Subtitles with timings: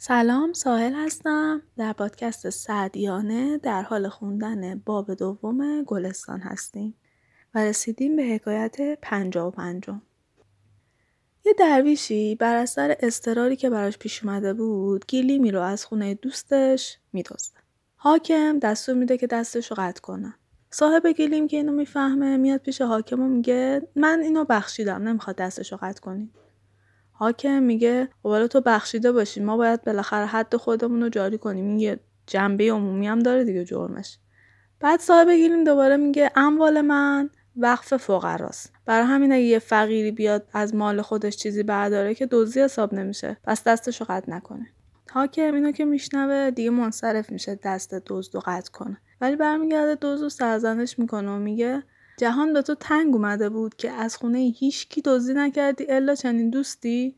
[0.00, 1.62] سلام ساحل هستم.
[1.76, 6.94] در پادکست سعدیانه در حال خوندن باب دوم گلستان هستیم
[7.54, 10.02] و رسیدیم به حکایت پنجا و پنجم.
[11.58, 17.58] درویشی بر اثر استراری که براش پیش اومده بود گیلیمی رو از خونه دوستش میدوزده
[17.96, 20.34] حاکم دستور میده که دستش رو قطع کنن
[20.70, 25.72] صاحب گلیم که اینو می‌فهمه میاد پیش حاکم و میگه من اینو بخشیدم نمی‌خواد دستش
[25.72, 26.30] رو قطع کنی.
[27.12, 32.00] حاکم میگه خب تو بخشیده باشی ما باید بالاخره حد خودمون رو جاری کنیم یه
[32.26, 34.18] جنبه عمومی هم داره دیگه جرمش.
[34.80, 38.72] بعد صاحب گیلیم دوباره میگه اموال من وقف فقراست.
[38.86, 43.36] برای همین اگه یه فقیری بیاد از مال خودش چیزی برداره که دزدی حساب نمیشه.
[43.44, 44.66] پس دستشو قطع نکنه.
[45.10, 48.96] حاکم اینو که میشنوه دیگه منصرف میشه دست دزد و قطع کنه.
[49.20, 51.82] ولی برمیگرده دزد و سرزنش می‌کنه و میگه
[52.18, 56.50] جهان به تو تنگ اومده بود که از خونه هیچ کی دزدی نکردی الا چنین
[56.50, 57.16] دوستی؟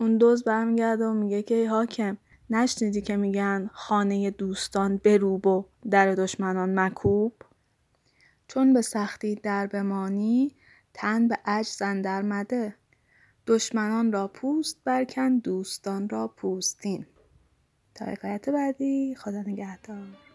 [0.00, 2.16] اون دوست برمیگرده و میگه که حاکم
[2.50, 7.32] نشنیدی که میگن خانه دوستان بروب و در دشمنان مکوب؟
[8.48, 10.54] چون به سختی در بمانی
[10.94, 12.74] تن به عجز در مده.
[13.46, 17.06] دشمنان را پوست برکن دوستان را پوستین.
[17.94, 20.27] تا حکایت بعدی خدا نگهدار.